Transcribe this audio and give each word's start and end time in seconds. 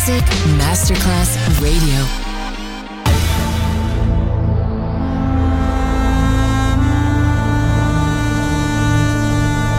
Music 0.00 0.24
Masterclass 0.56 1.36
Radio. 1.60 2.00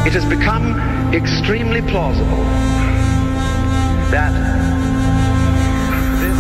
It 0.06 0.14
has 0.14 0.24
become 0.26 0.78
extremely 1.12 1.82
plausible 1.82 2.44
that 4.12 4.32
this 6.22 6.38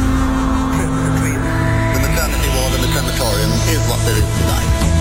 trip 0.78 0.92
between 1.10 1.42
the 1.96 2.02
maternity 2.08 2.50
ward 2.54 2.74
and 2.76 2.84
the 2.84 2.94
is 3.72 3.82
what 3.90 4.00
there 4.06 4.18
is 4.18 4.38
tonight. 4.42 5.01